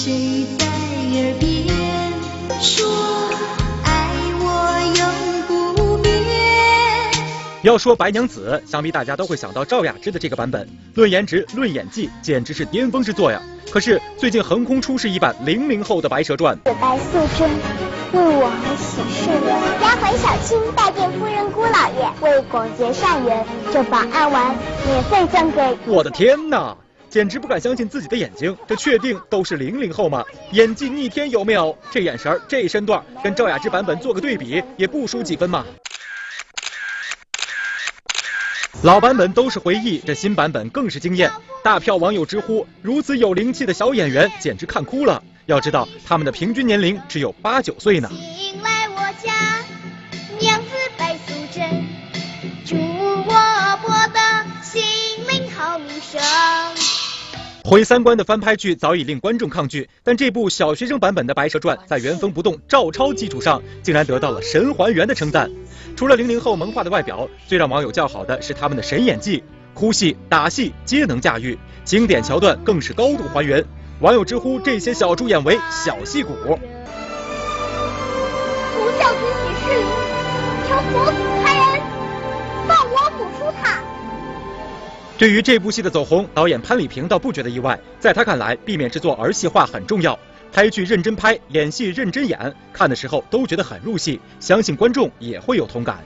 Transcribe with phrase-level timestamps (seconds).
[0.00, 1.66] 谁在耳边
[2.60, 2.86] 说
[3.82, 4.46] 爱我
[4.96, 5.02] 永
[5.48, 6.12] 不变？
[7.62, 10.68] 要说白娘子，想必大家都会想到赵雅芝的这个版本。
[10.94, 13.42] 论颜值，论演技，简直是巅峰之作呀！
[13.72, 17.50] 可是最近横空出世一版零零后的《白蛇传》，白素贞
[18.12, 19.50] 为我而起誓言，
[19.82, 25.76] 丫鬟小青拜见夫人姑老爷，为广结善缘，这把案丸免费赠给。
[25.86, 26.76] 我的天哪！
[27.10, 30.24] 简直不敢相信自己的眼睛，这确定都是零零后吗？
[30.52, 31.76] 演技逆天有没有？
[31.90, 35.64] 这眼神儿，这身段，跟赵雅芝版本做个对比，也不输几分嘛。
[38.82, 41.30] 老版本都是回忆，这新版本更是惊艳。
[41.64, 45.22] 大票网友直呼，如此有灵气的小演员，简直看哭了。
[45.46, 48.08] 要知道，他们的平均年龄只有八九岁呢。
[48.10, 49.32] 请来我家，
[50.38, 51.84] 娘子白素贞，
[52.64, 54.82] 祝我博得心
[55.26, 56.77] 灵好名声。
[57.68, 65.50] 毁三观的翻拍剧早已令观众抗拒，但这部小学生版本的《白蛇传》在原封不动照抄基础上，竟然得到了神还原的称赞。
[65.94, 73.62] 除了零零后萌化的外表，最让网友叫好的是他们的神演技，哭戏、打戏皆能驾驭，经典桥段更是高度还原。
[74.00, 76.32] 网友直呼这些小猪演为小戏骨。
[76.32, 76.48] 不
[78.98, 79.84] 孝子许世林，
[80.66, 81.82] 求佛祖开恩，
[82.66, 83.82] 放我辅出塔。
[85.18, 87.76] 对于这部戏的走红，导演潘礼平倒不觉得意外。
[87.98, 90.16] 在他看来，避免制作儿戏化很重要，
[90.52, 96.04] 拍剧认真拍，演戏认真演，看的时候都觉得很入戏，相信观众也会有同感。